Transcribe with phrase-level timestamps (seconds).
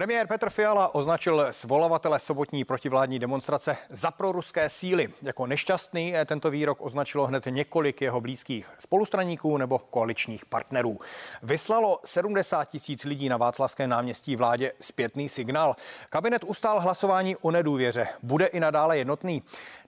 [0.00, 5.08] Premiér Petr Fiala označil svolavatele sobotní protivládní demonstrace za proruské síly.
[5.22, 11.00] Jako nešťastný tento výrok označilo hned několik jeho blízkých spolustraníků nebo koaličních partnerů.
[11.42, 15.76] Vyslalo 70 tisíc lidí na Václavském náměstí vládě zpětný signál.
[16.10, 18.08] Kabinet ustál hlasování o nedůvěře.
[18.22, 19.42] Bude i nadále jednotný.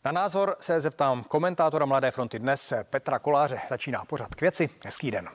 [0.04, 3.61] Na názor se zeptám komentátora Mladé fronty dnes Petra Koláře.
[3.68, 4.71] Začíná pořad k věci.
[4.85, 5.29] Hezký den.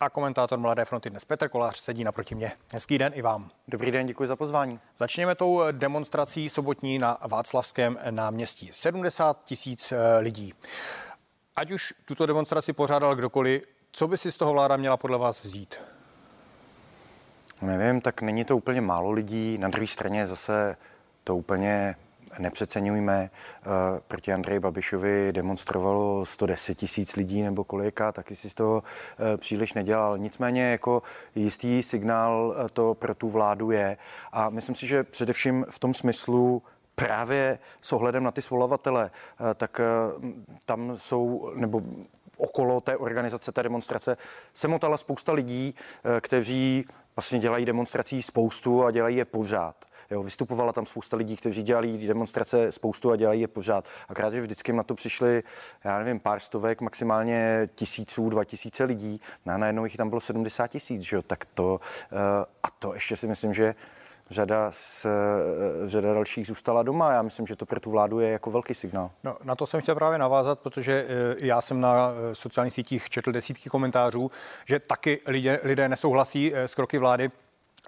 [0.00, 2.52] A komentátor Mladé fronty dnes Petr Kolář sedí naproti mě.
[2.72, 3.50] Hezký den i vám.
[3.68, 4.80] Dobrý den, děkuji za pozvání.
[4.96, 8.68] Začněme tou demonstrací sobotní na Václavském náměstí.
[8.72, 10.54] 70 tisíc eh, lidí.
[11.56, 15.44] Ať už tuto demonstraci pořádal kdokoliv, co by si z toho vláda měla podle vás
[15.44, 15.80] vzít?
[17.62, 19.58] Nevím, tak není to úplně málo lidí.
[19.58, 20.76] Na druhé straně zase
[21.24, 21.96] to úplně
[22.38, 23.30] nepřeceňujme.
[23.30, 23.66] Eh,
[24.08, 29.74] proti Andreji Babišovi demonstrovalo 110 tisíc lidí nebo kolika, taky si z toho eh, příliš
[29.74, 30.18] nedělal.
[30.18, 31.02] Nicméně jako
[31.34, 33.96] jistý signál eh, to pro tu vládu je.
[34.32, 36.62] A myslím si, že především v tom smyslu,
[36.94, 39.10] právě s ohledem na ty svolavatele,
[39.54, 39.80] tak
[40.66, 41.82] tam jsou, nebo
[42.36, 44.16] okolo té organizace, té demonstrace,
[44.54, 45.74] se motala spousta lidí,
[46.20, 46.84] kteří
[47.16, 49.84] vlastně dělají demonstrací spoustu a dělají je pořád.
[50.10, 53.88] Jo, vystupovala tam spousta lidí, kteří dělali demonstrace spoustu a dělají je pořád.
[54.08, 55.42] Akorát, že vždycky na to přišli,
[55.84, 59.20] já nevím, pár stovek, maximálně tisíců, dva tisíce lidí.
[59.46, 61.80] No a najednou jich tam bylo 70 tisíc, že jo, tak to,
[62.12, 62.18] uh,
[62.62, 63.74] a to ještě si myslím, že
[64.30, 67.12] řada, z, eh, řada dalších zůstala doma.
[67.12, 69.10] Já myslím, že to pro tu vládu je jako velký signál.
[69.24, 73.32] No, na to jsem chtěl právě navázat, protože eh, já jsem na sociálních sítích četl
[73.32, 74.30] desítky komentářů,
[74.64, 77.30] že taky lidé, lidé nesouhlasí s kroky vlády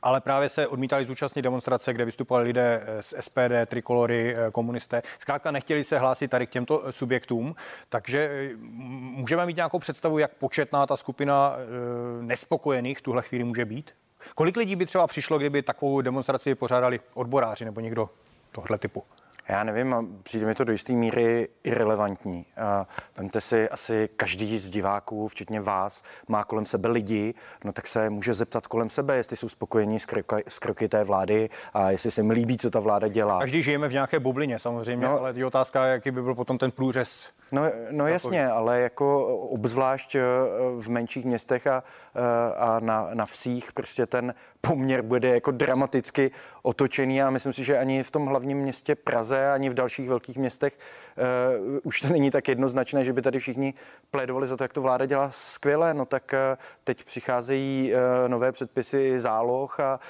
[0.03, 5.03] ale právě se odmítali zúčastnit demonstrace, kde vystupovali lidé z SPD, trikolory, eh, komunisté.
[5.19, 7.55] Zkrátka nechtěli se hlásit tady k těmto eh, subjektům,
[7.89, 8.57] takže eh,
[9.19, 11.57] můžeme mít nějakou představu, jak početná ta skupina
[12.21, 13.91] nespokojených v tuhle chvíli může být?
[14.35, 18.11] Kolik lidí by třeba přišlo, kdyby takovou demonstraci pořádali odboráři nebo někdo
[18.53, 19.05] tohle typu?
[19.49, 22.47] Já nevím, přijde mi to do jisté míry irrelevantní.
[23.17, 28.11] Vemte si, asi každý z diváků, včetně vás, má kolem sebe lidi, no tak se
[28.11, 32.11] může zeptat kolem sebe, jestli jsou spokojení s, kroky, s kroky té vlády a jestli
[32.11, 33.41] se mi líbí, co ta vláda dělá.
[33.41, 36.71] Každý žijeme v nějaké bublině samozřejmě, no, ale je otázka, jaký by byl potom ten
[36.71, 40.23] průřez No, no jasně, ale jako obzvlášť eh,
[40.79, 46.31] v menších městech a, eh, a na, na vsích prostě ten poměr bude jako dramaticky
[46.63, 50.39] otočený a myslím si, že ani v tom hlavním městě Praze, ani v dalších velkých
[50.39, 50.79] městech
[51.19, 53.75] uh, už to není tak jednoznačné, že by tady všichni
[54.11, 55.95] plédovali za to, jak to vláda dělá skvěle.
[55.95, 60.01] No tak uh, teď přicházejí uh, nové předpisy záloh a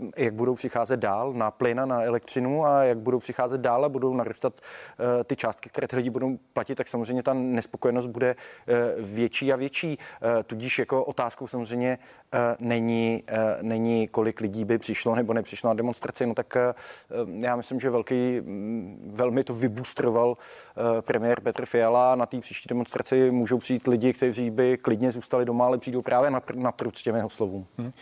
[0.00, 3.84] uh, jak budou přicházet dál na plyn a na elektřinu a jak budou přicházet dál
[3.84, 8.06] a budou narůstat uh, ty částky, které ty lidi budou platit, tak samozřejmě ta nespokojenost
[8.06, 9.98] bude uh, větší a větší.
[9.98, 11.98] Uh, tudíž jako otázkou samozřejmě
[12.34, 17.28] uh, není, uh, není, kolik lidí by přišlo nebo nepřišlo na demonstraci, no tak uh,
[17.40, 22.14] já myslím, že velký, um, velmi to vybustroval uh, premiér Petr Fiala.
[22.14, 26.30] Na té příští demonstraci můžou přijít lidi, kteří by klidně zůstali doma, ale přijdou právě
[26.30, 27.66] na, na prud s těmi jeho slovům.
[27.78, 27.92] Hmm.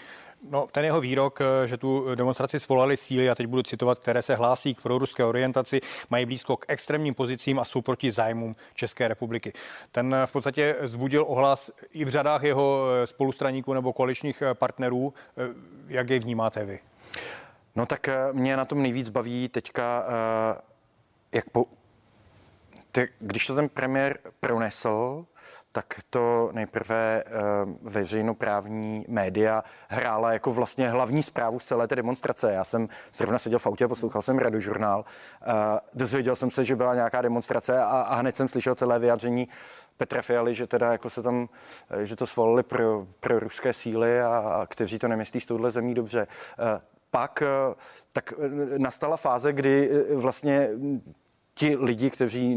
[0.51, 4.23] No, ten jeho výrok, eh, že tu demonstraci svolali síly, a teď budu citovat, které
[4.23, 9.09] se hlásí k proruské orientaci, mají blízko k extrémním pozicím a jsou proti zájmům České
[9.09, 9.53] republiky.
[9.93, 15.15] Ten v podstatě zbudil ohlas i v řadách jeho eh, spolustraníků nebo koaličních partnerů.
[15.89, 16.79] Jak jej vnímáte vy?
[17.77, 20.05] No tak mě na tom nejvíc baví teďka,
[21.33, 21.67] jak po,
[22.93, 25.27] tak když to ten premiér pronesl,
[25.73, 32.53] tak to nejprve uh, veřejnoprávní média hrála jako vlastně hlavní zprávu z celé té demonstrace.
[32.53, 35.05] Já jsem zrovna seděl v autě a poslouchal jsem radiožurnál.
[35.47, 35.55] Uh,
[35.95, 39.49] dozvěděl jsem se, že byla nějaká demonstrace a, a hned jsem slyšel celé vyjádření
[39.97, 41.49] Petra Fialy, že teda jako se tam,
[41.91, 45.71] eh, že to svolili pro, pro ruské síly a, a kteří to nemyslí s touhle
[45.71, 46.27] zemí dobře.
[47.11, 47.43] Pak
[48.13, 48.33] tak
[48.79, 50.69] nastala fáze, kdy vlastně
[51.55, 52.57] ti lidi, kteří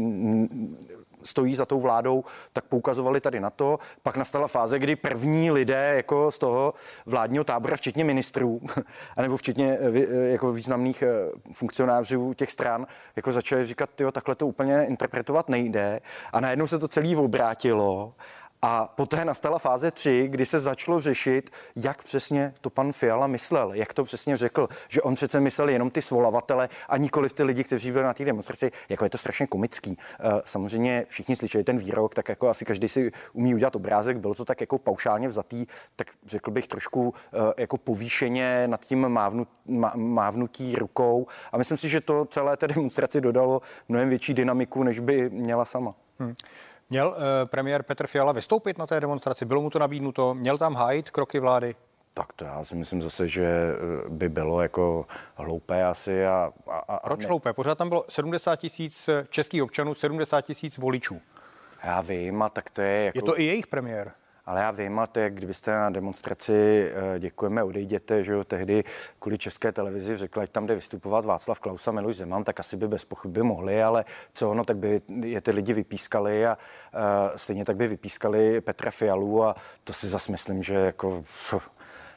[1.26, 3.78] stojí za tou vládou, tak poukazovali tady na to.
[4.02, 6.74] Pak nastala fáze, kdy první lidé jako z toho
[7.06, 8.60] vládního tábora, včetně ministrů,
[9.16, 11.08] anebo včetně eh, eh, jako významných eh,
[11.52, 16.00] funkcionářů těch stran, jako začali říkat, jo, takhle to úplně interpretovat nejde.
[16.32, 18.14] A najednou se to celé obrátilo
[18.68, 23.74] a poté nastala fáze 3, kdy se začalo řešit, jak přesně to pan Fiala myslel,
[23.74, 27.64] jak to přesně řekl, že on přece myslel jenom ty svolavatele a nikoli ty lidi,
[27.64, 28.72] kteří byli na té demonstraci.
[28.88, 29.98] Jako je to strašně komický.
[30.20, 34.34] Eh, samozřejmě všichni slyšeli ten výrok, tak jako asi každý si umí udělat obrázek, bylo
[34.34, 35.66] to tak jako paušálně vzatý,
[35.96, 39.48] tak řekl bych trošku eh, jako povýšeně nad tím mávnut,
[39.94, 41.26] mávnutí rukou.
[41.52, 45.64] A myslím si, že to celé té demonstraci dodalo mnohem větší dynamiku, než by měla
[45.64, 45.94] sama.
[46.18, 46.34] Hmm.
[46.90, 49.44] Měl uh, premiér Petr Fiala vystoupit na té demonstraci?
[49.44, 50.34] Bylo mu to nabídnuto?
[50.34, 51.74] Měl tam hájit kroky vlády?
[52.14, 56.26] Tak to já si myslím zase, že eh, by bylo jako hloupé asi.
[56.26, 57.26] A, a, a Proč ne...
[57.26, 57.52] hloupé?
[57.52, 61.20] Pořád tam bylo 70 tisíc českých občanů, 70 tisíc voličů.
[61.84, 63.18] Já vím, a tak to je jako...
[63.18, 64.12] Je to i jejich premiér.
[64.46, 68.84] Ale já vím, a to je, kdybyste na demonstraci eh, děkujeme, odejděte, že jo, tehdy
[69.18, 72.76] kvůli české televizi řekla, ať tam jde vystupovat Václav Klaus a Miloš Zeman, tak asi
[72.76, 74.04] by bez pochyby mohli, ale
[74.34, 76.58] co ono, tak by je ty lidi vypískali a
[76.94, 77.00] uh,
[77.36, 81.24] stejně tak by vypískali Petra Fialu a to si zase myslím, že jako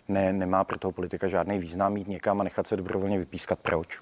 [0.07, 3.59] ne, nemá pro toho politika žádný význam mít někam a nechat se dobrovolně vypískat.
[3.59, 4.01] Proč?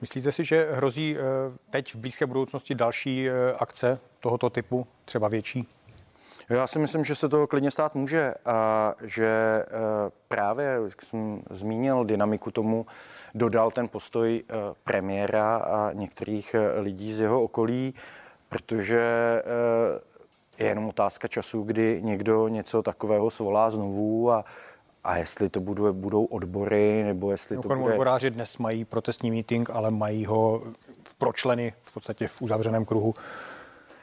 [0.00, 1.22] Myslíte si, že hrozí eh,
[1.70, 3.28] teď v blízké budoucnosti další
[3.58, 5.68] akce tohoto typu, třeba větší?
[6.52, 9.64] Já si myslím, že se to klidně stát může a že e,
[10.28, 12.86] právě, jak jsem zmínil, dynamiku tomu
[13.34, 14.54] dodal ten postoj e,
[14.84, 17.94] premiéra a některých e, lidí z jeho okolí,
[18.48, 19.02] protože
[20.58, 24.44] je jenom otázka času, kdy někdo něco takového svolá znovu a
[25.04, 27.92] a jestli to budou, budou odbory, nebo jestli to bude...
[27.92, 30.62] Odboráři dnes mají protestní meeting, ale mají ho
[31.18, 33.14] pro členy v podstatě v uzavřeném kruhu.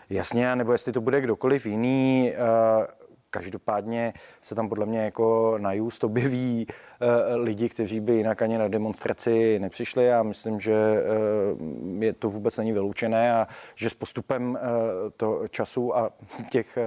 [0.09, 2.37] Jasně, nebo jestli to bude kdokoliv jiný, eh,
[3.29, 6.67] Každopádně se tam podle mě jako na just objeví
[7.01, 10.05] Eh, lidi, kteří by jinak ani na demonstraci nepřišli.
[10.05, 14.61] Já myslím, že eh, je to vůbec není vyloučené a že s postupem eh,
[15.17, 16.11] to času a
[16.49, 16.77] těch,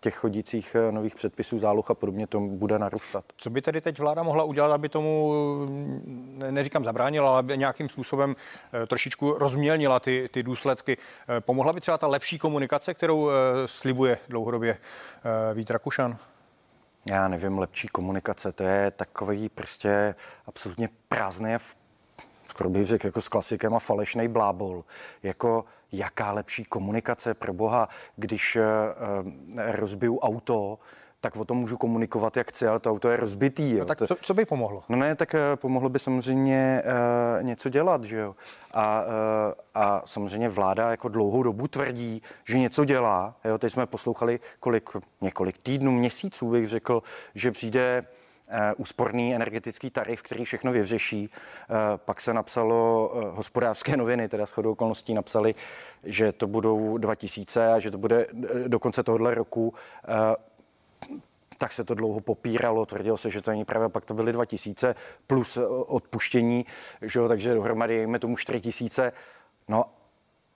[0.00, 3.24] těch chodících nových předpisů, záloh a podobně to bude narůstat.
[3.36, 5.32] Co by tedy teď vláda mohla udělat, aby tomu,
[6.50, 8.36] neříkám zabránila, ale aby nějakým způsobem
[8.86, 10.96] trošičku rozmělnila ty, ty důsledky?
[11.40, 13.30] Pomohla by třeba ta lepší komunikace, kterou
[13.66, 14.78] slibuje dlouhodobě
[15.54, 16.18] Vít Rakušan?
[17.06, 20.14] já nevím, lepší komunikace, to je takový prostě
[20.46, 21.56] absolutně prázdný
[22.58, 24.84] skoro bych řekl jako s klasikem a falešný blábol.
[25.22, 28.62] Jako jaká lepší komunikace pro boha, když uh,
[29.66, 30.78] rozbiju auto,
[31.20, 33.72] tak o tom můžu komunikovat, jak chci, ale to auto je rozbitý.
[33.72, 33.78] Jo.
[33.78, 34.82] No tak co, co by pomohlo?
[34.88, 36.82] No ne, tak uh, pomohlo by samozřejmě
[37.38, 38.36] uh, něco dělat, že jo.
[38.74, 39.12] A, uh,
[39.74, 43.36] a samozřejmě vláda jako dlouhou dobu tvrdí, že něco dělá.
[43.44, 47.02] Jo, teď jsme poslouchali kolik, několik týdnů, měsíců bych řekl,
[47.34, 48.04] že přijde
[48.76, 51.30] úsporný energetický tarif, který všechno vyřeší.
[51.96, 55.54] Pak se napsalo, hospodářské noviny, teda shodou okolností napsali,
[56.04, 58.26] že to budou 2000 a že to bude
[58.68, 59.74] do konce tohohle roku
[61.58, 64.94] tak se to dlouho popíralo, tvrdilo se, že to není pravda, pak to byly 2000
[65.26, 66.66] plus eh, odpuštění,
[67.02, 69.12] že jo, takže dohromady jíme tomu 4000.
[69.68, 69.84] No,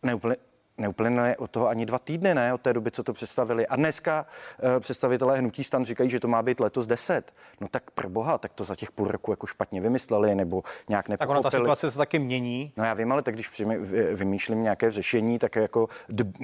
[0.03, 0.37] neúplně,
[0.79, 3.67] Neuplyne od toho ani dva týdny, ne, od té doby, co to představili.
[3.67, 4.27] A dneska
[4.63, 7.35] uh, představitelé hnutí stan říkají, že to má být letos 10.
[7.61, 11.09] No tak pro boha, tak to za těch půl roku jako špatně vymysleli nebo nějak
[11.09, 11.43] nepochopili.
[11.43, 12.73] Tak ona ta situace se taky mění.
[12.77, 13.79] No já vím, ale tak když přijme,
[14.15, 15.89] vymýšlím nějaké řešení, tak jako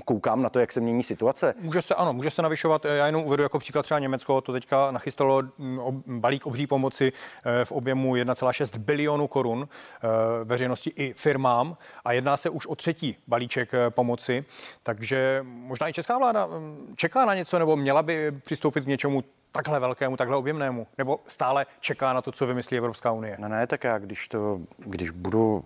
[0.04, 1.54] koukám na to, jak se mění situace.
[1.60, 2.84] Může se, ano, může se navyšovat.
[2.84, 7.12] Já jenom uvedu jako příklad třeba Německo, to teďka nachystalo mm, balík obří pomoci
[7.44, 10.08] eh, v objemu 1,6 bilionu korun eh,
[10.44, 14.44] veřejnosti i firmám a jedná se už o třetí balíček pomoci pomoci.
[14.82, 19.24] Takže možná i česká vláda mm, čeká na něco nebo měla by přistoupit k něčemu
[19.52, 20.86] takhle velkému, takhle objemnému?
[20.98, 23.36] Nebo stále čeká na to, co vymyslí Evropská unie?
[23.38, 25.64] Ne, ne, tak já když to, když budu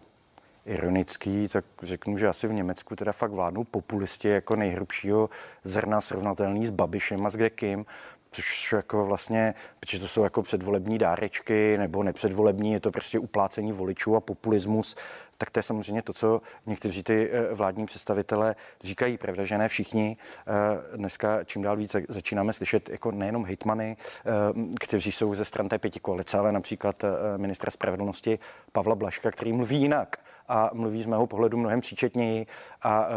[0.66, 5.30] ironický, tak řeknu, že asi v Německu teda fakt vládnou populisti jako nejhrubšího
[5.64, 7.86] zrna srovnatelný s Babišem a s kdekým,
[8.32, 13.72] což jako vlastně, protože to jsou jako předvolební dárečky nebo nepředvolební, je to prostě uplácení
[13.72, 14.96] voličů a populismus
[15.42, 19.18] tak to je samozřejmě to, co někteří ty eh, vládní představitelé říkají.
[19.18, 20.16] Pravda, že ne všichni.
[20.46, 24.30] Eh, dneska čím dál více začínáme slyšet jako nejenom hejtmany, eh,
[24.80, 27.04] kteří jsou ze stran té pěti koalice, ale například
[27.36, 28.38] ministra spravedlnosti
[28.72, 30.16] Pavla Blaška, který mluví jinak
[30.48, 32.46] a mluví z mého pohledu mnohem příčetněji
[32.82, 33.08] a, a,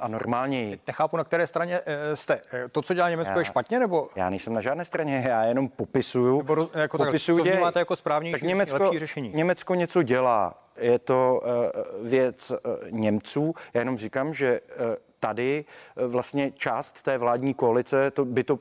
[0.00, 0.80] a normálněji.
[0.86, 1.80] Nechápu, na které straně
[2.14, 2.40] jste.
[2.72, 4.08] To, co dělá Německo, já, je špatně, nebo?
[4.16, 6.38] Já nejsem na žádné straně, já jenom popisuju.
[6.38, 9.32] Nebo jako popisuju tak, co vnímáte jako správnější, tak Německo, lepší řešení?
[9.34, 12.56] Německo něco dělá je to eh, věc eh,
[12.90, 13.54] Němců.
[13.74, 15.64] Já jenom říkám, že eh, tady
[16.06, 18.58] vlastně část té vládní koalice to by to,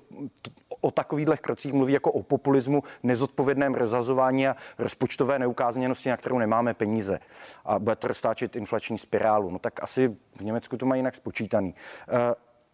[0.81, 6.73] o takovýchhle krocích mluví jako o populismu, nezodpovědném rozhazování a rozpočtové neukázněnosti, na kterou nemáme
[6.73, 7.19] peníze.
[7.65, 9.49] A bude to roztáčet inflační spirálu.
[9.49, 11.75] No tak asi v Německu to mají jinak spočítaný.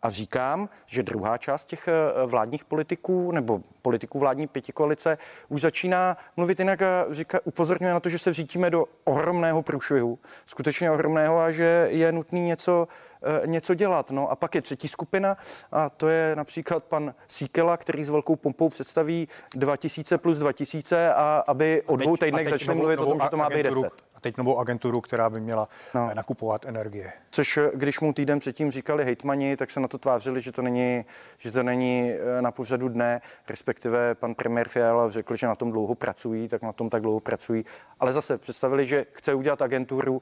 [0.08, 5.18] A říkám, že druhá část těch eh, vládních politiků nebo politiků vládní pětikoalice
[5.50, 10.20] už začíná mluvit jinak a říká, upozorňuje na to, že se vřítíme do ohromného průšvihu,
[10.46, 12.88] skutečně ohromného a že je nutný něco,
[13.24, 14.12] eh, něco dělat.
[14.12, 15.38] No a pak je třetí skupina
[15.72, 21.44] a to je například pan Síkela, který s velkou pompou představí 2000 plus 2000 a
[21.48, 24.38] aby o dvou týdnech začne mluvit o tom, že to má být 10 a teď
[24.38, 26.10] novou agenturu, která by měla no.
[26.14, 27.12] nakupovat energie.
[27.30, 31.06] Což když mu týden předtím říkali hejtmani, tak se na to tvářili, že to není,
[31.38, 35.96] že to není na pořadu dne, respektive pan premiér Fiala řekl, že na tom dlouho
[35.96, 37.66] pracují, tak na tom tak dlouho pracují.
[38.00, 40.22] Ale zase představili, že chce udělat agenturu,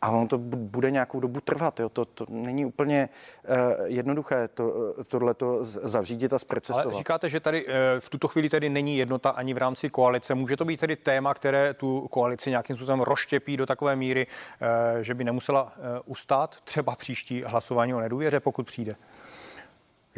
[0.00, 1.80] a on to bude nějakou dobu trvat.
[1.80, 1.88] Jo.
[1.88, 3.08] To, to není úplně
[3.48, 6.84] uh, jednoduché to, uh, tohleto zařídit a zprocesovat.
[6.84, 10.34] Ale říkáte, že tady uh, v tuto chvíli tedy není jednota ani v rámci koalice.
[10.34, 15.02] Může to být tedy téma, které tu koalici nějakým způsobem rozštěpí do takové míry, uh,
[15.02, 15.70] že by nemusela uh,
[16.04, 18.96] ustát třeba příští hlasování o nedůvěře, pokud přijde?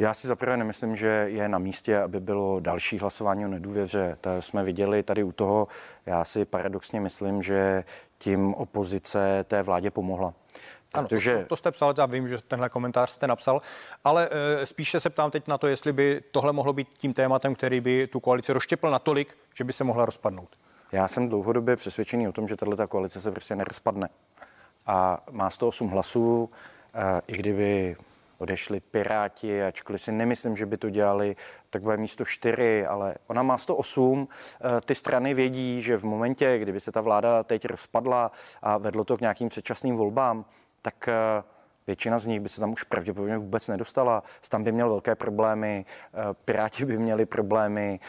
[0.00, 4.18] Já si zaprvé nemyslím, že je na místě, aby bylo další hlasování o nedůvěře.
[4.20, 5.68] To jsme viděli tady u toho.
[6.06, 7.84] Já si paradoxně myslím, že
[8.18, 10.34] tím opozice té vládě pomohla.
[10.94, 11.38] Ano, Protože...
[11.38, 13.62] to, to jste psal, já vím, že tenhle komentář jste napsal,
[14.04, 17.54] ale e, spíše se ptám teď na to, jestli by tohle mohlo být tím tématem,
[17.54, 20.48] který by tu koalici rozštěpil natolik, že by se mohla rozpadnout.
[20.92, 24.08] Já jsem dlouhodobě přesvědčený o tom, že tahle koalice se prostě nerozpadne.
[24.86, 26.50] A má 108 hlasů,
[26.94, 27.96] e, i kdyby
[28.40, 31.36] odešli Piráti, ačkoliv si nemyslím, že by to dělali,
[31.70, 34.28] tak místo 4, ale ona má 108.
[34.28, 38.32] Eh, ty strany vědí, že v momentě, kdyby se ta vláda teď rozpadla
[38.62, 40.44] a vedlo to k nějakým předčasným volbám,
[40.82, 41.42] tak eh,
[41.86, 44.22] Většina z nich by se tam už pravděpodobně vůbec nedostala.
[44.48, 48.00] Tam by měl velké problémy, eh, Piráti by měli problémy,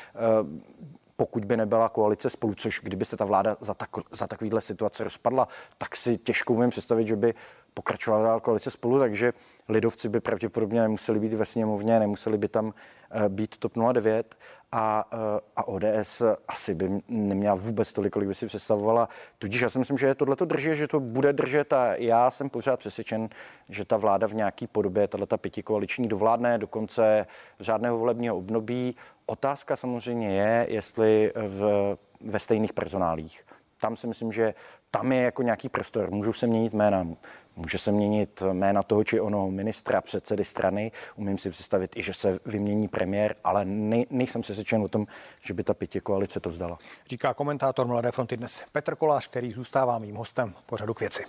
[1.16, 5.04] pokud by nebyla koalice spolu, což kdyby se ta vláda za, tak, za takovýhle situace
[5.04, 5.48] rozpadla,
[5.78, 7.34] tak si těžko umím představit, že by
[7.74, 9.34] pokračovala dál koalice spolu, takže
[9.70, 12.74] lidovci by pravděpodobně nemuseli být ve sněmovně, nemuseli by tam
[13.12, 14.36] eh, být TOP 09
[14.72, 15.18] a, eh,
[15.56, 19.10] a ODS asi by neměla vůbec tolik, kolik by si představovala.
[19.40, 22.50] Tudíž já si myslím, že tohle to drží, že to bude držet a já jsem
[22.50, 23.30] pořád přesvědčen,
[23.70, 27.28] že ta vláda v nějaký podobě, tato pětikoaliční dovládne do konce
[27.60, 28.96] řádného volebního období.
[29.26, 33.46] Otázka samozřejmě je, jestli v, ve stejných personálích.
[33.82, 34.54] Tam si myslím, že
[34.92, 36.12] tam je jako nějaký prostor.
[36.12, 37.08] Můžou se měnit jména,
[37.56, 40.92] Může se měnit jména toho či ono ministra, předsedy strany.
[41.16, 45.08] Umím si představit i, že se vymění premiér, ale nej, nejsem přesvědčen o tom,
[45.42, 46.78] že by ta pětě koalice to vzdala.
[47.08, 51.26] Říká komentátor Mladé fronty dnes Petr Kolář, který zůstává mým hostem pořadu k věci.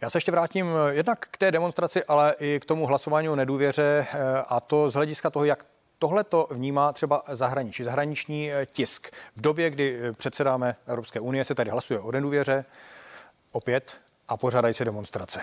[0.00, 4.06] Já se ještě vrátím jednak k té demonstraci, ale i k tomu hlasování o nedůvěře
[4.48, 5.64] a to z hlediska toho, jak
[5.98, 9.10] Tohle to vnímá třeba zahraničí, zahraniční eh, tisk.
[9.36, 12.64] V době, kdy eh, předsedáme Evropské unie, se tady hlasuje o nedůvěře
[13.52, 15.40] opět a pořádají se demonstrace.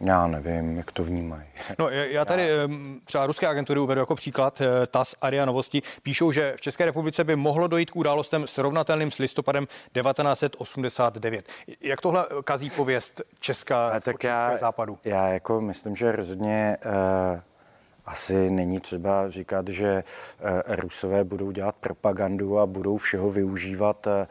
[0.00, 1.42] Já nevím, jak to vnímají.
[1.78, 2.68] No, já tady já.
[3.04, 4.60] třeba ruské agentury uvedu jako příklad.
[4.60, 8.46] Eh, TAS a RIA Novosti píšou, že v České republice by mohlo dojít k událostem
[8.46, 11.48] srovnatelným s listopadem 1989.
[11.80, 14.98] Jak tohle kazí pověst Česka tak já, západu?
[15.04, 17.40] Já jako myslím, že rozhodně uh
[18.10, 20.02] asi není třeba říkat, že
[20.40, 24.26] eh, Rusové budou dělat propagandu a budou všeho využívat eh,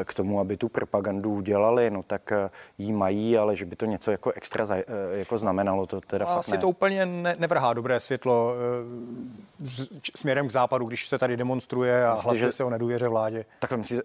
[0.00, 2.32] eh, k tomu, aby tu propagandu udělali, no tak
[2.78, 4.66] jí mají, ale že by to něco jako extra
[5.12, 6.60] jako znamenalo, to teda Asi fakt ne.
[6.60, 8.54] to úplně ne, nevrhá dobré světlo
[10.16, 12.52] směrem k západu, když se tady demonstruje a hlasuje že...
[12.52, 13.44] se o nedůvěře vládě.
[13.58, 14.02] Tak myslíte,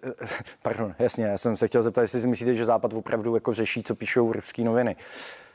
[0.62, 3.82] pardon, jasně, já jsem se chtěl zeptat, jestli si myslíte, že západ opravdu jako řeší,
[3.82, 4.96] co píšou ruské noviny.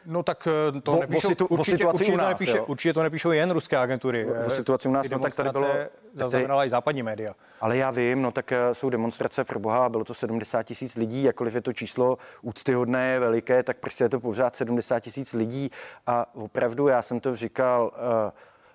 [0.05, 2.93] No tak eh, to o, nepíšou, o situ, určitě, o určitě, nás, to nepíše, určitě
[2.93, 4.25] to nepíšou jen ruské agentury.
[4.25, 5.67] O, o situaci u nás, no tak tady bylo...
[6.13, 7.35] Zaznamenala i západní média.
[7.61, 11.23] Ale já vím, no tak eh, jsou demonstrace pro boha, bylo to 70 tisíc lidí,
[11.23, 15.71] jakkoliv je to číslo úctyhodné, veliké, tak prostě je to pořád 70 tisíc lidí
[16.07, 18.31] a opravdu já jsem to říkal, uh,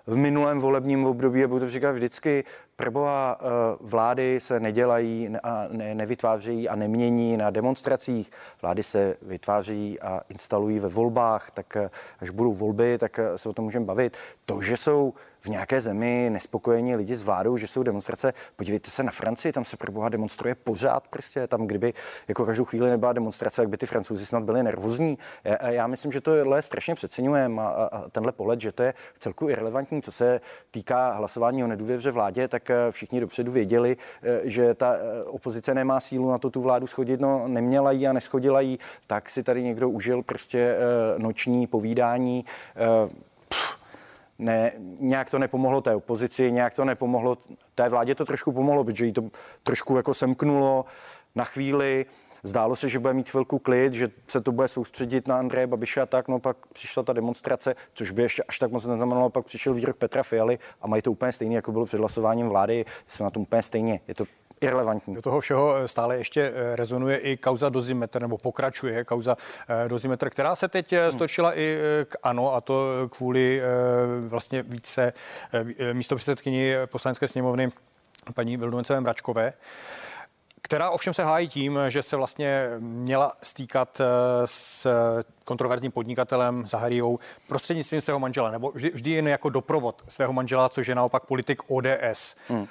[0.07, 2.43] v minulém volebním období, a budu to říkat vždycky,
[2.81, 3.45] prboha eh,
[3.81, 8.31] vlády se nedělají a ne, nevytvářejí a nemění na demonstracích.
[8.61, 13.49] Vlády se vytváří a instalují ve volbách, tak eh, až budou volby, tak eh, se
[13.49, 14.17] o tom můžeme bavit.
[14.45, 18.33] To, že jsou v nějaké zemi nespokojení lidi s vládou, že jsou demonstrace.
[18.55, 21.47] Podívejte se na Francii, tam se pro boha demonstruje pořád prostě.
[21.47, 21.93] Tam, kdyby
[22.27, 25.17] jako každou chvíli nebyla demonstrace, tak by ty francouzi snad byli nervózní.
[25.43, 28.93] Já, já myslím, že to je strašně přeceňujeme a, a, tenhle pohled, že to je
[29.13, 34.39] v celku irrelevantní, co se týká hlasování o nedůvěře vládě, tak všichni dopředu věděli, eh,
[34.43, 38.13] že ta eh, opozice nemá sílu na to tu vládu schodit, no neměla jí a
[38.13, 40.77] neschodila jí, tak si tady někdo užil prostě
[41.17, 42.45] noční povídání.
[44.39, 47.37] Ne, nějak to nepomohlo té opozici, nějak to nepomohlo
[47.75, 49.23] té vládě, to trošku pomohlo, protože jí to
[49.63, 50.85] trošku jako semknulo
[51.35, 52.05] na chvíli.
[52.43, 56.01] Zdálo se, že bude mít chvilku klid, že se to bude soustředit na Andreje Babiše
[56.01, 59.45] a tak, no pak přišla ta demonstrace, což by ještě až tak moc neznamenalo, pak
[59.45, 63.23] přišel výrok Petra Fialy a mají to úplně stejný, jako bylo před hlasováním vlády, jsou
[63.23, 63.99] na tom úplně stejně.
[64.07, 64.25] Je to
[64.61, 65.15] irrelevantní.
[65.15, 69.37] Do toho všeho eh, stále ještě eh, rezonuje i kauza dozimetr, nebo pokračuje kauza
[69.85, 71.11] eh, dozimetr, která se teď hmm.
[71.11, 73.61] stočila i k ANO, a to kvůli
[74.27, 75.13] vlastně více
[75.93, 77.71] místo předsedkyni poslanecké sněmovny
[78.33, 79.53] paní Vildumencové Mračkové
[80.61, 84.05] která ovšem se hájí tím, že se vlastně měla stýkat eh,
[84.45, 84.87] s
[85.43, 90.87] kontroverzním podnikatelem Zaharijou prostřednictvím svého manžela, nebo vždy, vždy jen jako doprovod svého manžela, což
[90.87, 92.35] je naopak politik ODS.
[92.47, 92.61] Hmm.
[92.61, 92.67] Uh,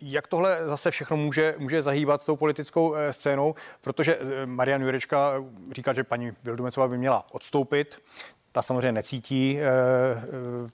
[0.00, 5.34] jak tohle zase všechno může, může zahýbat tou politickou eh, scénou, protože Marian Jurečka
[5.72, 8.02] říká, že paní Vildumecová by měla odstoupit,
[8.52, 9.64] ta samozřejmě necítí e,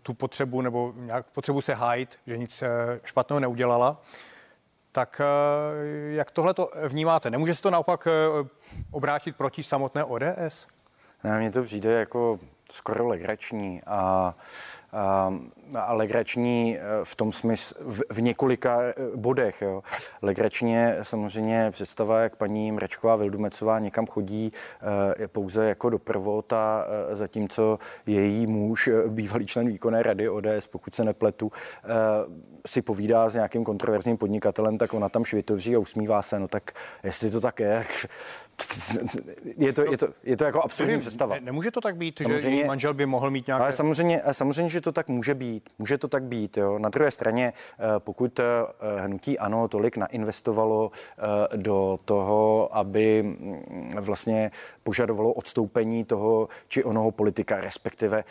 [0.03, 2.63] tu potřebu nebo nějak potřebu se hájit, že nic
[3.05, 4.03] špatného neudělala.
[4.97, 7.31] Tak eh, jak tohle to vnímáte?
[7.31, 8.49] Nemůže se to naopak eh,
[8.91, 10.67] obrátit proti samotné ODS?
[11.25, 12.39] Ne, mně to přijde jako
[12.73, 14.35] skoro legrační a
[14.86, 14.86] a
[15.89, 19.63] legrační eh, v tom smyslu, v, v několika eh, bodech.
[19.63, 19.83] Jo.
[20.23, 26.53] Legrační je samozřejmě představa, jak paní Mračková Vildumecová někam chodí eh, je pouze jako doprovod
[26.53, 31.53] a zatímco její muž, bývalý člen výkonné rady ODS, pokud se nepletu,
[32.67, 36.39] si povídá s nějakým kontroverzním podnikatelem, tak ona tam švitoří a usmívá se.
[36.39, 36.71] No tak
[37.03, 37.87] jestli to tak je,
[39.57, 41.35] je to, je to, je to jako absurdní představa.
[41.35, 43.63] Ne, nemůže to tak být, samozřejmě, že její manžel by mohl mít nějaké...
[43.63, 45.69] Ale samozřejmě, samozřejmě, že to tak může být.
[45.79, 46.57] Může to tak být.
[46.57, 46.79] Jo.
[46.79, 48.45] Na druhé straně, eh, pokud eh,
[49.01, 54.51] hnutí ANO tolik nainvestovalo eh, do toho, aby mm, vlastně
[54.83, 58.25] požadovalo odstoupení toho či onoho politika, respektive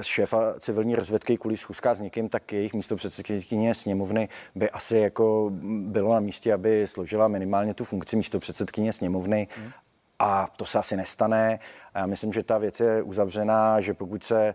[0.00, 5.50] šéfa civilní rozvědky kvůli schůzka s někým, tak jejich místo předsedkyně sněmovny by asi jako
[5.82, 9.48] bylo na místě, aby složila minimálně tu funkci místo předsedkyně sněmovny.
[9.56, 9.72] Hmm
[10.18, 11.58] a to se asi nestane.
[11.98, 14.54] A já myslím, že ta věc je uzavřená, že pokud se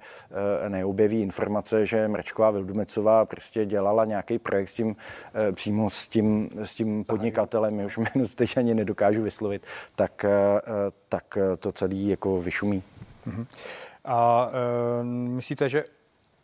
[0.65, 4.95] e, neobjeví informace, že Mračková Vildumecová prostě dělala nějaký projekt s tím,
[5.49, 10.61] e, přímo s tím, s tím podnikatelem, jehož jméno teď ani nedokážu vyslovit, tak, e,
[11.09, 12.83] tak to celý jako vyšumí.
[13.27, 13.45] Uh-huh.
[14.05, 14.49] A
[15.01, 15.83] e, myslíte, že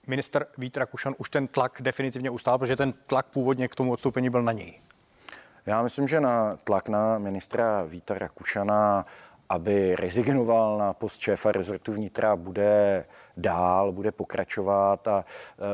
[0.08, 4.30] minister Vít Rakušan už ten tlak definitivně ustál, protože ten tlak původně k tomu odstoupení
[4.30, 4.80] byl na něj?
[5.66, 9.06] Já myslím, že na tlak na ministra Víta Rakušana,
[9.50, 13.06] aby rezignoval na post šéfa rezortu vnitra, bude
[13.38, 15.26] dál, bude pokračovat a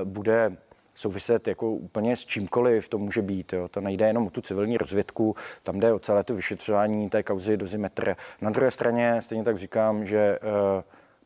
[0.02, 0.58] e, bude
[0.96, 3.54] souviset jako úplně s čímkoliv to může být.
[3.54, 3.68] Jo.
[3.68, 7.58] To nejde jenom o tu civilní rozvědku, tam jde o celé to vyšetřování té kauzy
[7.58, 8.16] dozimetr.
[8.42, 10.40] Na druhé straně stejně tak říkám, že e,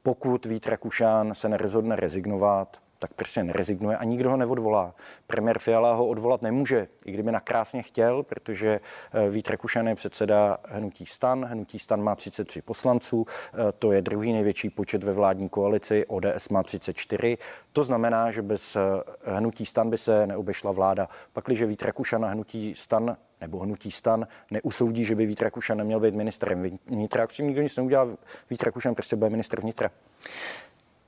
[0.03, 4.93] pokud Vít Rakušan se nerozhodne rezignovat, tak prostě nerezignuje a nikdo ho neodvolá.
[5.27, 8.79] Premiér Fiala ho odvolat nemůže, i kdyby nakrásně chtěl, protože
[9.13, 11.45] eh, Vít Rakušan je předseda Hnutí stan.
[11.45, 16.49] Hnutí stan má 33 poslanců, eh, to je druhý největší počet ve vládní koalici, ODS
[16.49, 17.37] má 34.
[17.73, 18.79] To znamená, že bez eh,
[19.23, 21.09] Hnutí stan by se neobešla vláda.
[21.33, 25.99] Pakliže Vít Rakušan a Hnutí stan nebo hnutí stan neusoudí, že by Vít Rakušan neměl
[25.99, 28.07] být ministrem vnitra, tím nikdo nic neudělá,
[28.49, 29.91] Vít Rakušan prostě bude ministr vnitra.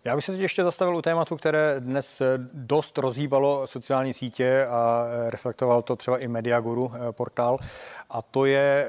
[0.03, 4.65] Já bych se teď ještě zastavil u tématu, které dnes eh, dost rozhýbalo sociální sítě
[4.69, 7.57] a eh, reflektoval to třeba i Mediaguru eh, portál.
[8.09, 8.87] A to je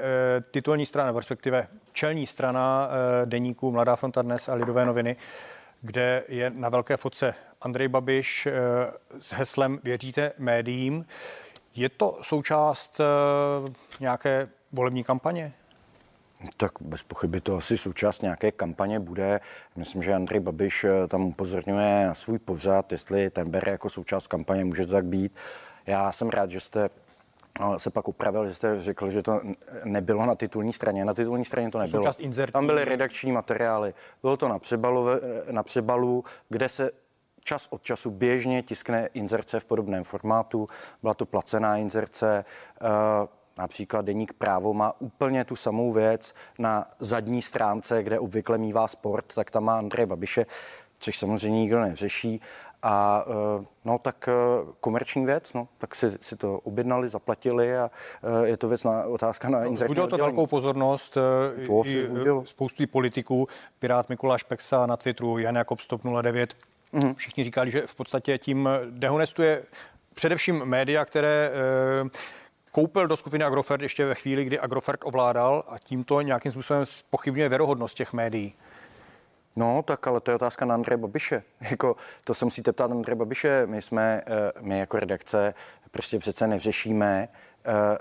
[0.51, 2.89] titulní strana, respektive čelní strana
[3.25, 5.15] deníku Mladá fronta dnes a Lidové noviny,
[5.81, 8.47] kde je na velké fotce Andrej Babiš
[9.19, 11.05] s heslem Věříte médiím.
[11.75, 13.01] Je to součást
[13.99, 15.53] nějaké volební kampaně?
[16.57, 19.39] Tak bez pochyby to asi součást nějaké kampaně bude.
[19.75, 24.27] Myslím, že Andrej Babiš eh, tam upozorňuje na svůj pořad, jestli ten bere jako součást
[24.27, 25.35] kampaně, může to tak být.
[25.87, 26.89] Já jsem rád, že jste
[27.59, 29.41] eh, se pak upravil, že jste řekl, že to
[29.83, 31.05] nebylo na titulní straně.
[31.05, 32.03] Na titulní straně to nebylo.
[32.51, 33.93] Tam byly redakční materiály.
[34.21, 35.05] Bylo to na přebalu,
[35.51, 36.91] na přebalu kde se
[37.43, 40.67] čas od času běžně tiskne inzerce v podobném formátu.
[41.01, 42.45] Byla to placená inzerce.
[42.81, 46.33] Uh, Například deník právo má úplně tu samou věc.
[46.59, 50.45] Na zadní stránce, kde obvykle mývá sport, tak tam má Andrej Babiše,
[50.99, 52.41] což samozřejmě nikdo neřeší.
[52.85, 54.33] A eh, no tak eh,
[54.79, 57.91] komerční věc, no, tak si, si to objednali, zaplatili a
[58.43, 61.17] eh, je to věc na otázka na inzertní Budilo to velkou pozornost
[61.65, 62.07] to i
[62.43, 63.47] spousty politiků,
[63.79, 66.55] Pirát Mikuláš Peksa na Twitteru, Jan Jakob Stop 09,
[66.93, 67.13] mm-hmm.
[67.15, 69.63] všichni říkali, že v podstatě tím dehonestuje
[70.13, 71.51] především média, které
[72.73, 77.49] koupil do skupiny Agrofert ještě ve chvíli, kdy Agrofert ovládal a tímto nějakým způsobem pochybňuje
[77.49, 78.53] věrohodnost těch médií.
[79.55, 81.43] No, tak ale to je otázka na Andreje Babiše.
[81.69, 83.65] Jako, to se musíte ptát Andreje Babiše.
[83.65, 85.53] My jsme, eh, my jako redakce
[85.91, 87.29] prostě přece neřešíme
[87.65, 87.97] eh,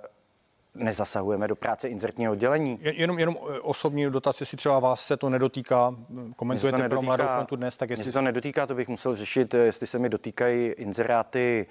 [0.75, 2.79] nezasahujeme do práce inzertního oddělení.
[2.83, 5.95] Jenom, jenom eh, osobní dotaz, jestli třeba vás se to nedotýká,
[6.37, 8.05] komentujete to nedotýká, pro Mladou dnes, tak jestli...
[8.05, 11.67] se to nedotýká, to bych musel řešit, jestli se mi dotýkají inzeráty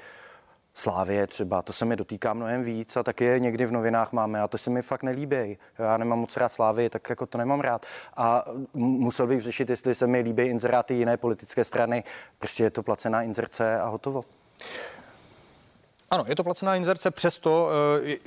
[0.74, 4.42] Slávě třeba, to se mi dotýká mnohem víc a taky je někdy v novinách máme
[4.42, 5.58] a to se mi fakt nelíbí.
[5.80, 7.86] Já nemám moc rád Slávy, tak jako to nemám rád.
[8.18, 12.04] A musel bych řešit, jestli se mi líbí inzeráty jiné politické strany.
[12.40, 14.24] Prostě je to placená inzerce a hotovo.
[16.12, 17.70] Ano, je to placená inzerce, přesto
[18.02, 18.18] je,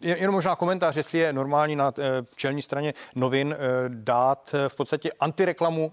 [0.00, 1.92] je, jenom možná komentář, jestli je normální na
[2.34, 3.56] čelní straně novin
[3.88, 5.92] dát v podstatě antireklamu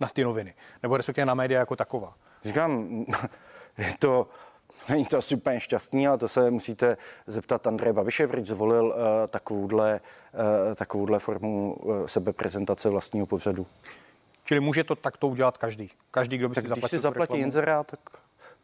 [0.00, 2.14] na ty noviny, nebo respektive na média jako taková.
[2.44, 3.04] Říkám,
[3.78, 4.28] je to,
[4.90, 8.94] není to asi úplně šťastný, ale to se musíte zeptat Andreje Babiše, proč zvolil uh,
[9.28, 10.00] takovouhle,
[10.68, 13.66] uh, takovouhle formu uh, sebeprezentace vlastního pořadu.
[14.44, 15.90] Čili může to takto udělat každý.
[16.10, 16.88] Každý, kdo by tak si zaplatil.
[16.88, 18.00] Když si zaplatí inzerát, tak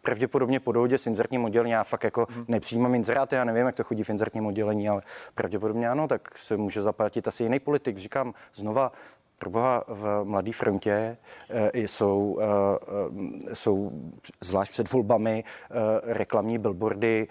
[0.03, 2.45] pravděpodobně po dohodě s inzertním oddělením, já fakt jako hmm.
[2.49, 5.03] nepřijímám inzeráty, já nevím, jak to chodí v inzertním oddělení, ale
[5.35, 7.99] pravděpodobně ano, tak se může zaplatit asi jiný politik.
[7.99, 8.93] Říkám znova,
[9.39, 11.17] Proboha v Mladé frontě
[11.51, 12.39] e, jsou,
[13.51, 13.93] e, jsou
[14.41, 15.45] zvlášť před volbami
[16.03, 17.29] reklamní billboardy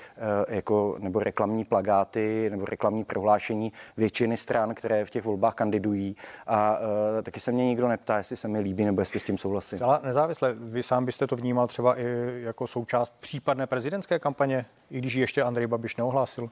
[0.47, 6.15] jako, nebo reklamní plagáty nebo reklamní prohlášení většiny stran, které v těch volbách kandidují.
[6.47, 6.77] A
[7.23, 9.79] taky se mě nikdo neptá, jestli se mi líbí nebo jestli s tím souhlasím.
[9.83, 12.05] Ale nezávisle, vy sám byste to vnímal třeba i
[12.43, 16.49] jako součást případné prezidentské kampaně, i když ještě Andrej Babiš neohlásil?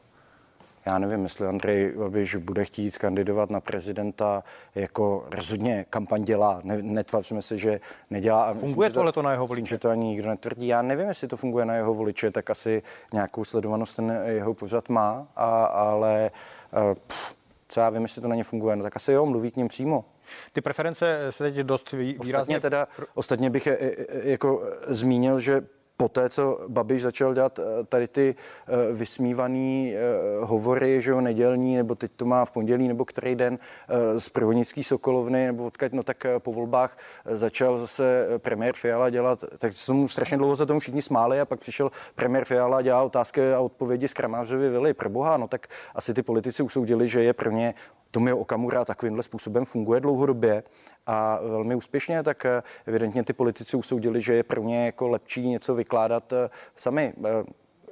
[0.86, 4.44] Já nevím, jestli Andrej Babiš bude chtít kandidovat na prezidenta,
[4.76, 6.60] jako rozhodně kampaň dělá.
[6.64, 8.44] Ne, netvařme se, že nedělá.
[8.44, 9.70] A funguje tohle to na jeho voliče?
[9.70, 10.68] Že to ani nikdo netvrdí.
[10.68, 14.90] Já nevím, jestli to funguje na jeho voliče, tak asi nějakou sledovanost ten jeho pořad
[14.90, 16.32] má, a, ale
[16.74, 17.36] eh, pff,
[17.68, 19.68] co já vím, jestli to na ně funguje, no tak asi jo, mluví k něm
[19.68, 20.06] přímo.
[20.54, 22.36] Ty preference se teď dost výrazně...
[22.36, 25.62] Ostatně, teda, ostatně bych je, jako zmínil, že
[26.04, 30.00] po té, co Babiš začal dělat eh, tady ty eh, vysmívaný eh,
[30.46, 33.60] hovory, že jo, nedělní, nebo teď to má v pondělí, nebo který den
[34.18, 39.74] z Prvonický Sokolovny, nebo odkaď, no tak po volbách začal zase premiér Fiala dělat, tak
[39.74, 43.06] se tomu strašně dlouho za tomu všichni smáli a pak přišel premiér Fiala a dělal
[43.06, 44.94] otázky a odpovědi z Kramářovy vily.
[44.94, 47.74] Proboha, no tak asi ty politici usoudili, že je pro ně
[48.14, 50.64] Tomio Okamura takovýmhle způsobem funguje dlouhodobě
[51.06, 55.48] a velmi úspěšně, tak eh, evidentně ty politici usoudili, že je pro ně jako lepší
[55.48, 57.14] něco vykládat eh, sami.
[57.26, 57.30] Eh,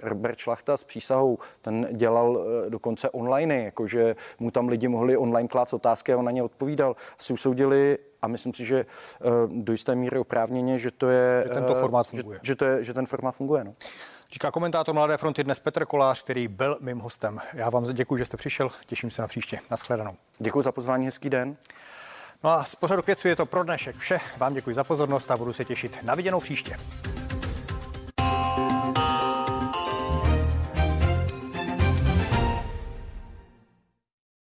[0.03, 5.73] Robert Šlachta s přísahou, ten dělal dokonce online, jakože mu tam lidi mohli online klát
[5.73, 6.95] otázky a on na ně odpovídal.
[7.17, 8.85] Si usoudili a myslím si, že
[9.47, 11.43] do jisté míry oprávněně, že to je...
[11.47, 12.39] Že tento formát funguje.
[12.43, 13.73] Že, že, to je, že ten formát funguje, no.
[14.31, 17.39] Říká komentátor Mladé fronty dnes Petr Kolář, který byl mým hostem.
[17.53, 19.59] Já vám děkuji, že jste přišel, těším se na příště.
[19.71, 20.15] Naschledanou.
[20.39, 21.57] Děkuji za pozvání, hezký den.
[22.43, 24.19] No a z pořadu je to pro dnešek vše.
[24.37, 26.77] Vám děkuji za pozornost a budu se těšit na viděnou příště.